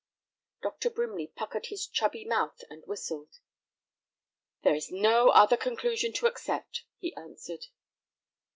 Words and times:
Dr. 0.63 0.89
Brimley 0.89 1.27
puckered 1.27 1.67
his 1.67 1.85
chubby 1.85 2.25
mouth 2.25 2.63
and 2.71 2.83
whistled. 2.87 3.37
"There 4.63 4.73
is 4.73 4.89
no 4.89 5.29
other 5.29 5.57
conclusion 5.57 6.11
to 6.13 6.25
accept," 6.25 6.85
he 6.97 7.15
answered. 7.15 7.67